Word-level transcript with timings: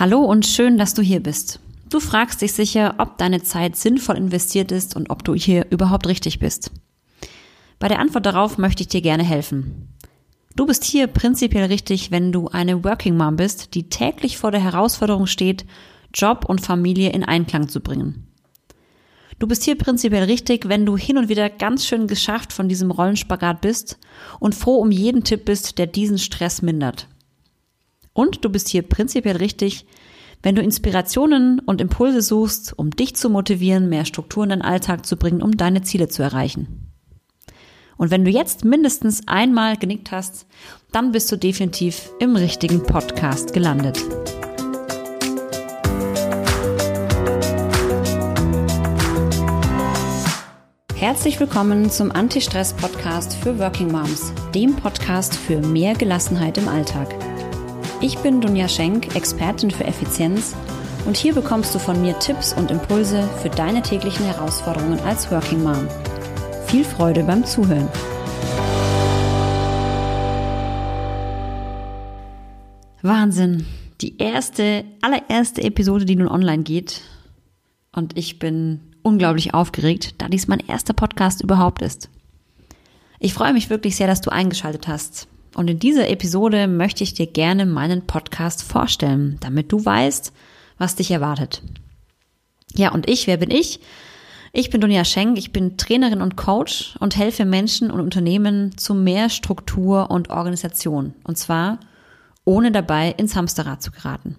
Hallo 0.00 0.20
und 0.20 0.46
schön, 0.46 0.78
dass 0.78 0.94
du 0.94 1.02
hier 1.02 1.20
bist. 1.20 1.60
Du 1.90 2.00
fragst 2.00 2.40
dich 2.40 2.54
sicher, 2.54 2.94
ob 2.96 3.18
deine 3.18 3.42
Zeit 3.42 3.76
sinnvoll 3.76 4.16
investiert 4.16 4.72
ist 4.72 4.96
und 4.96 5.10
ob 5.10 5.24
du 5.24 5.34
hier 5.34 5.66
überhaupt 5.68 6.06
richtig 6.06 6.38
bist. 6.38 6.70
Bei 7.78 7.86
der 7.86 7.98
Antwort 7.98 8.24
darauf 8.24 8.56
möchte 8.56 8.82
ich 8.82 8.88
dir 8.88 9.02
gerne 9.02 9.24
helfen. 9.24 9.94
Du 10.56 10.64
bist 10.64 10.84
hier 10.84 11.06
prinzipiell 11.06 11.66
richtig, 11.66 12.10
wenn 12.10 12.32
du 12.32 12.48
eine 12.48 12.82
Working 12.82 13.14
Mom 13.14 13.36
bist, 13.36 13.74
die 13.74 13.90
täglich 13.90 14.38
vor 14.38 14.50
der 14.50 14.62
Herausforderung 14.62 15.26
steht, 15.26 15.66
Job 16.14 16.46
und 16.46 16.62
Familie 16.62 17.10
in 17.10 17.22
Einklang 17.22 17.68
zu 17.68 17.80
bringen. 17.80 18.26
Du 19.38 19.46
bist 19.46 19.64
hier 19.64 19.76
prinzipiell 19.76 20.24
richtig, 20.24 20.66
wenn 20.70 20.86
du 20.86 20.96
hin 20.96 21.18
und 21.18 21.28
wieder 21.28 21.50
ganz 21.50 21.84
schön 21.84 22.06
geschafft 22.06 22.54
von 22.54 22.70
diesem 22.70 22.90
Rollenspagat 22.90 23.60
bist 23.60 23.98
und 24.38 24.54
froh 24.54 24.76
um 24.76 24.92
jeden 24.92 25.24
Tipp 25.24 25.44
bist, 25.44 25.76
der 25.76 25.86
diesen 25.86 26.16
Stress 26.16 26.62
mindert. 26.62 27.06
Und 28.12 28.44
du 28.44 28.50
bist 28.50 28.68
hier 28.68 28.82
prinzipiell 28.82 29.36
richtig, 29.36 29.86
wenn 30.42 30.54
du 30.54 30.62
Inspirationen 30.62 31.60
und 31.60 31.80
Impulse 31.80 32.22
suchst, 32.22 32.78
um 32.78 32.90
dich 32.90 33.14
zu 33.14 33.30
motivieren, 33.30 33.88
mehr 33.88 34.04
Struktur 34.04 34.44
in 34.44 34.50
deinen 34.50 34.62
Alltag 34.62 35.06
zu 35.06 35.16
bringen, 35.16 35.42
um 35.42 35.56
deine 35.56 35.82
Ziele 35.82 36.08
zu 36.08 36.22
erreichen. 36.22 36.86
Und 37.96 38.10
wenn 38.10 38.24
du 38.24 38.30
jetzt 38.30 38.64
mindestens 38.64 39.28
einmal 39.28 39.76
genickt 39.76 40.10
hast, 40.10 40.46
dann 40.90 41.12
bist 41.12 41.30
du 41.30 41.36
definitiv 41.36 42.10
im 42.18 42.34
richtigen 42.34 42.82
Podcast 42.82 43.52
gelandet. 43.52 44.02
Herzlich 50.94 51.40
willkommen 51.40 51.90
zum 51.90 52.10
Anti-Stress-Podcast 52.10 53.34
für 53.36 53.58
Working 53.58 53.90
Moms, 53.92 54.32
dem 54.54 54.76
Podcast 54.76 55.34
für 55.34 55.60
mehr 55.60 55.94
Gelassenheit 55.94 56.58
im 56.58 56.68
Alltag. 56.68 57.29
Ich 58.02 58.16
bin 58.20 58.40
Dunja 58.40 58.66
Schenk, 58.66 59.14
Expertin 59.14 59.70
für 59.70 59.84
Effizienz 59.84 60.56
und 61.04 61.18
hier 61.18 61.34
bekommst 61.34 61.74
du 61.74 61.78
von 61.78 62.00
mir 62.00 62.18
Tipps 62.18 62.54
und 62.54 62.70
Impulse 62.70 63.28
für 63.42 63.50
deine 63.50 63.82
täglichen 63.82 64.24
Herausforderungen 64.24 64.98
als 65.00 65.30
Working 65.30 65.62
Mom. 65.62 65.86
Viel 66.66 66.82
Freude 66.82 67.24
beim 67.24 67.44
Zuhören. 67.44 67.88
Wahnsinn. 73.02 73.66
Die 74.00 74.16
erste, 74.16 74.86
allererste 75.02 75.62
Episode, 75.62 76.06
die 76.06 76.16
nun 76.16 76.28
online 76.28 76.62
geht. 76.62 77.02
Und 77.92 78.16
ich 78.16 78.38
bin 78.38 78.80
unglaublich 79.02 79.52
aufgeregt, 79.52 80.14
da 80.16 80.28
dies 80.28 80.48
mein 80.48 80.60
erster 80.60 80.94
Podcast 80.94 81.42
überhaupt 81.42 81.82
ist. 81.82 82.08
Ich 83.18 83.34
freue 83.34 83.52
mich 83.52 83.68
wirklich 83.68 83.96
sehr, 83.96 84.06
dass 84.06 84.22
du 84.22 84.30
eingeschaltet 84.30 84.88
hast. 84.88 85.28
Und 85.60 85.68
in 85.68 85.78
dieser 85.78 86.08
Episode 86.08 86.66
möchte 86.68 87.04
ich 87.04 87.12
dir 87.12 87.26
gerne 87.26 87.66
meinen 87.66 88.06
Podcast 88.06 88.62
vorstellen, 88.62 89.36
damit 89.40 89.70
du 89.70 89.84
weißt, 89.84 90.32
was 90.78 90.96
dich 90.96 91.10
erwartet. 91.10 91.62
Ja, 92.74 92.92
und 92.92 93.10
ich, 93.10 93.26
wer 93.26 93.36
bin 93.36 93.50
ich? 93.50 93.80
Ich 94.54 94.70
bin 94.70 94.80
Dunja 94.80 95.04
Schenk, 95.04 95.36
ich 95.36 95.52
bin 95.52 95.76
Trainerin 95.76 96.22
und 96.22 96.38
Coach 96.38 96.96
und 96.98 97.14
helfe 97.14 97.44
Menschen 97.44 97.90
und 97.90 98.00
Unternehmen 98.00 98.78
zu 98.78 98.94
mehr 98.94 99.28
Struktur 99.28 100.10
und 100.10 100.30
Organisation. 100.30 101.12
Und 101.24 101.36
zwar 101.36 101.78
ohne 102.46 102.72
dabei 102.72 103.14
ins 103.18 103.36
Hamsterrad 103.36 103.82
zu 103.82 103.90
geraten. 103.90 104.36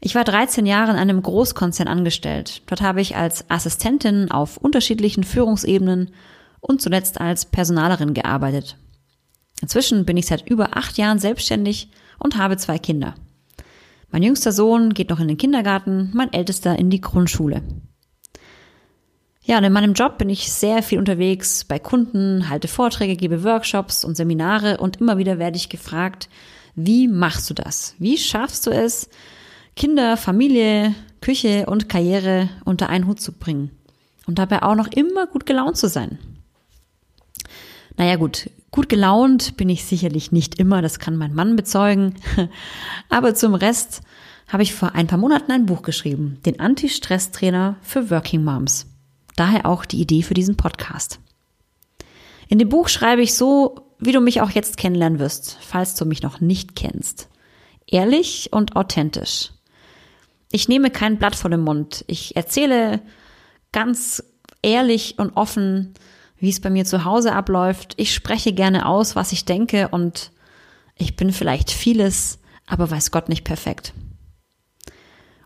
Ich 0.00 0.14
war 0.14 0.24
13 0.24 0.64
Jahre 0.64 0.92
in 0.92 0.96
einem 0.96 1.20
Großkonzern 1.20 1.88
angestellt. 1.88 2.62
Dort 2.68 2.80
habe 2.80 3.02
ich 3.02 3.16
als 3.16 3.50
Assistentin 3.50 4.30
auf 4.30 4.56
unterschiedlichen 4.56 5.24
Führungsebenen 5.24 6.12
und 6.62 6.80
zuletzt 6.80 7.20
als 7.20 7.44
Personalerin 7.44 8.14
gearbeitet. 8.14 8.78
Inzwischen 9.62 10.04
bin 10.04 10.16
ich 10.16 10.26
seit 10.26 10.48
über 10.48 10.76
acht 10.76 10.98
Jahren 10.98 11.18
selbstständig 11.18 11.90
und 12.18 12.36
habe 12.36 12.56
zwei 12.56 12.78
Kinder. 12.78 13.14
Mein 14.10 14.22
jüngster 14.22 14.52
Sohn 14.52 14.94
geht 14.94 15.10
noch 15.10 15.20
in 15.20 15.28
den 15.28 15.38
Kindergarten, 15.38 16.10
mein 16.14 16.32
ältester 16.32 16.78
in 16.78 16.90
die 16.90 17.00
Grundschule. 17.00 17.62
Ja, 19.42 19.58
und 19.58 19.64
in 19.64 19.72
meinem 19.72 19.92
Job 19.92 20.18
bin 20.18 20.28
ich 20.28 20.52
sehr 20.52 20.82
viel 20.82 20.98
unterwegs 20.98 21.64
bei 21.64 21.78
Kunden, 21.78 22.48
halte 22.48 22.66
Vorträge, 22.66 23.14
gebe 23.14 23.44
Workshops 23.44 24.04
und 24.04 24.16
Seminare 24.16 24.78
und 24.78 25.00
immer 25.00 25.18
wieder 25.18 25.38
werde 25.38 25.56
ich 25.56 25.68
gefragt, 25.68 26.28
wie 26.74 27.06
machst 27.08 27.48
du 27.48 27.54
das? 27.54 27.94
Wie 27.98 28.18
schaffst 28.18 28.66
du 28.66 28.70
es, 28.70 29.08
Kinder, 29.76 30.16
Familie, 30.16 30.94
Küche 31.20 31.66
und 31.66 31.88
Karriere 31.88 32.48
unter 32.64 32.88
einen 32.88 33.06
Hut 33.06 33.20
zu 33.20 33.32
bringen 33.32 33.70
und 34.26 34.38
dabei 34.38 34.62
auch 34.62 34.74
noch 34.74 34.88
immer 34.88 35.26
gut 35.26 35.46
gelaunt 35.46 35.76
zu 35.76 35.88
sein? 35.88 36.18
Naja 37.96 38.16
gut, 38.16 38.50
gut 38.70 38.88
gelaunt 38.88 39.56
bin 39.56 39.68
ich 39.68 39.84
sicherlich 39.84 40.32
nicht 40.32 40.58
immer, 40.58 40.82
das 40.82 40.98
kann 40.98 41.16
mein 41.16 41.34
Mann 41.34 41.56
bezeugen. 41.56 42.14
Aber 43.08 43.34
zum 43.34 43.54
Rest 43.54 44.02
habe 44.48 44.62
ich 44.62 44.74
vor 44.74 44.94
ein 44.94 45.06
paar 45.06 45.18
Monaten 45.18 45.52
ein 45.52 45.66
Buch 45.66 45.82
geschrieben, 45.82 46.38
den 46.46 46.60
Anti-Stress-Trainer 46.60 47.76
für 47.82 48.10
Working 48.10 48.44
Moms. 48.44 48.86
Daher 49.34 49.66
auch 49.66 49.84
die 49.84 50.00
Idee 50.00 50.22
für 50.22 50.34
diesen 50.34 50.56
Podcast. 50.56 51.20
In 52.48 52.58
dem 52.58 52.68
Buch 52.68 52.88
schreibe 52.88 53.22
ich 53.22 53.34
so, 53.34 53.86
wie 53.98 54.12
du 54.12 54.20
mich 54.20 54.40
auch 54.40 54.50
jetzt 54.50 54.76
kennenlernen 54.76 55.18
wirst, 55.18 55.58
falls 55.60 55.94
du 55.94 56.04
mich 56.04 56.22
noch 56.22 56.40
nicht 56.40 56.76
kennst. 56.76 57.28
Ehrlich 57.86 58.52
und 58.52 58.76
authentisch. 58.76 59.50
Ich 60.52 60.68
nehme 60.68 60.90
kein 60.90 61.18
Blatt 61.18 61.34
vor 61.34 61.50
den 61.50 61.60
Mund. 61.60 62.04
Ich 62.06 62.36
erzähle 62.36 63.02
ganz 63.72 64.22
ehrlich 64.62 65.18
und 65.18 65.36
offen, 65.36 65.94
wie 66.38 66.50
es 66.50 66.60
bei 66.60 66.70
mir 66.70 66.84
zu 66.84 67.04
Hause 67.04 67.32
abläuft. 67.32 67.94
Ich 67.96 68.14
spreche 68.14 68.52
gerne 68.52 68.86
aus, 68.86 69.16
was 69.16 69.32
ich 69.32 69.44
denke 69.44 69.88
und 69.88 70.30
ich 70.96 71.16
bin 71.16 71.32
vielleicht 71.32 71.70
vieles, 71.70 72.38
aber 72.66 72.90
weiß 72.90 73.10
Gott 73.10 73.28
nicht 73.28 73.44
perfekt. 73.44 73.92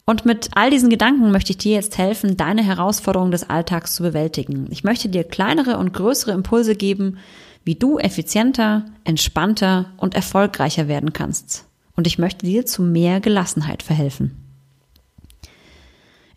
Und 0.05 0.25
mit 0.25 0.51
all 0.55 0.71
diesen 0.71 0.91
Gedanken 0.91 1.31
möchte 1.31 1.53
ich 1.53 1.59
dir 1.59 1.75
jetzt 1.75 1.97
helfen, 1.97 2.37
deine 2.37 2.65
Herausforderungen 2.65 3.31
des 3.31 3.49
Alltags 3.49 3.95
zu 3.95 4.03
bewältigen. 4.03 4.67
Ich 4.71 4.83
möchte 4.83 5.09
dir 5.09 5.23
kleinere 5.23 5.79
und 5.79 5.93
größere 5.93 6.33
Impulse 6.33 6.75
geben, 6.75 7.19
wie 7.63 7.77
du 7.77 7.99
effizienter, 7.99 8.87
entspannter 9.05 9.93
und 9.99 10.15
erfolgreicher 10.15 10.89
werden 10.89 11.13
kannst. 11.13 11.67
Und 11.95 12.07
ich 12.07 12.19
möchte 12.19 12.47
dir 12.47 12.67
zu 12.67 12.83
mehr 12.83 13.21
Gelassenheit 13.21 13.83
verhelfen. 13.83 14.50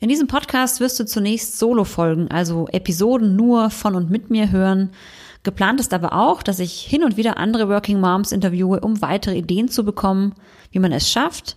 In 0.04 0.10
diesem 0.10 0.28
Podcast 0.28 0.82
wirst 0.82 1.00
du 1.00 1.06
zunächst 1.06 1.58
Solo-Folgen, 1.58 2.30
also 2.30 2.68
Episoden 2.74 3.38
nur 3.38 3.70
von 3.70 3.96
und 3.96 4.10
mit 4.10 4.30
mir 4.30 4.52
hören. 4.52 4.90
Geplant 5.44 5.80
ist 5.80 5.94
aber 5.94 6.12
auch, 6.12 6.44
dass 6.44 6.60
ich 6.60 6.82
hin 6.82 7.06
und 7.06 7.16
wieder 7.16 7.38
andere 7.38 7.70
Working 7.70 8.02
Moms 8.02 8.34
interviewe, 8.34 8.82
um 8.82 9.02
weitere 9.02 9.38
Ideen 9.38 9.70
zu 9.70 9.86
bekommen, 9.86 10.36
wie 10.72 10.80
man 10.80 10.92
es 10.92 11.10
schafft, 11.10 11.56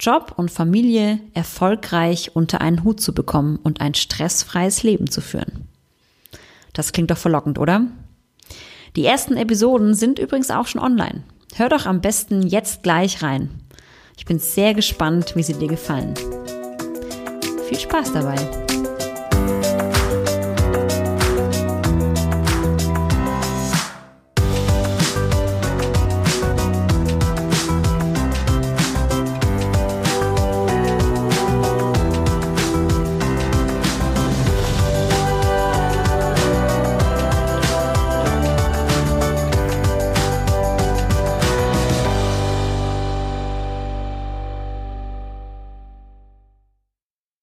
Job 0.00 0.32
und 0.38 0.50
Familie 0.50 1.20
erfolgreich 1.34 2.30
unter 2.34 2.62
einen 2.62 2.82
Hut 2.82 2.98
zu 2.98 3.12
bekommen 3.12 3.58
und 3.62 3.82
ein 3.82 3.92
stressfreies 3.92 4.82
Leben 4.84 5.10
zu 5.10 5.20
führen. 5.20 5.68
Das 6.72 6.92
klingt 6.92 7.10
doch 7.10 7.18
verlockend, 7.18 7.58
oder? 7.58 7.88
Die 8.96 9.04
ersten 9.04 9.36
Episoden 9.36 9.92
sind 9.92 10.18
übrigens 10.18 10.50
auch 10.50 10.66
schon 10.66 10.80
online. 10.80 11.24
Hör 11.56 11.68
doch 11.68 11.84
am 11.84 12.00
besten 12.00 12.40
jetzt 12.40 12.84
gleich 12.84 13.22
rein. 13.22 13.50
Ich 14.16 14.24
bin 14.24 14.38
sehr 14.38 14.72
gespannt, 14.72 15.36
wie 15.36 15.42
sie 15.42 15.52
dir 15.52 15.68
gefallen. 15.68 16.14
Viel 17.72 17.80
Spaß 17.80 18.12
dabei! 18.12 18.91